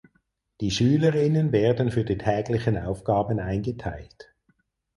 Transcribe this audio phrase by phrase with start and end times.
[0.61, 4.33] Die Schülerinnen werden für die täglichen Aufgaben eingeteilt.